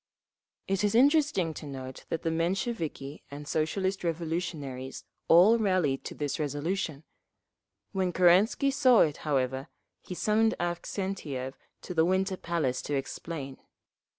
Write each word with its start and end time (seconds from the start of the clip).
It 0.67 0.83
is 0.83 0.95
interesting 0.95 1.53
to 1.53 1.67
note 1.67 2.05
that 2.09 2.23
the 2.23 2.31
Mensheviki 2.31 3.21
and 3.29 3.47
Socialist 3.47 4.03
Revolutionaries 4.03 5.03
all 5.27 5.59
rallied 5.59 6.03
to 6.05 6.15
this 6.15 6.39
resolution…. 6.39 7.03
When 7.91 8.11
Kerensky 8.11 8.71
saw 8.71 9.01
it, 9.01 9.17
however, 9.17 9.67
he 10.01 10.15
summoned 10.15 10.55
Avksentiev 10.59 11.53
to 11.83 11.93
the 11.93 12.03
Winter 12.03 12.35
Palace 12.35 12.81
to 12.81 12.95
explain. 12.95 13.59